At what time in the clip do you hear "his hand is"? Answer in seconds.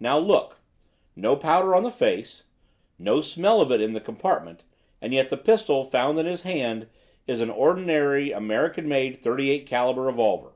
6.24-7.42